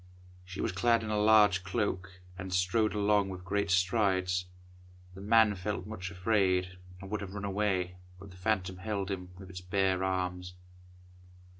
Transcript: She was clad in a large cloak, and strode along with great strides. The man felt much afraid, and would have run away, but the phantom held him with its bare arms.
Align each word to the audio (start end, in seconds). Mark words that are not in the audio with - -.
She 0.43 0.61
was 0.61 0.71
clad 0.71 1.03
in 1.03 1.11
a 1.11 1.19
large 1.19 1.63
cloak, 1.63 2.21
and 2.35 2.51
strode 2.51 2.95
along 2.95 3.29
with 3.29 3.45
great 3.45 3.69
strides. 3.69 4.47
The 5.13 5.21
man 5.21 5.53
felt 5.53 5.85
much 5.85 6.09
afraid, 6.09 6.79
and 6.99 7.11
would 7.11 7.21
have 7.21 7.35
run 7.35 7.45
away, 7.45 7.97
but 8.19 8.31
the 8.31 8.35
phantom 8.37 8.77
held 8.77 9.11
him 9.11 9.29
with 9.37 9.51
its 9.51 9.61
bare 9.61 10.03
arms. 10.03 10.55